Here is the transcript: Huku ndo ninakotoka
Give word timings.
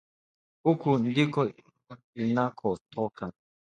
Huku 0.63 0.87
ndo 0.99 1.47
ninakotoka 2.15 3.23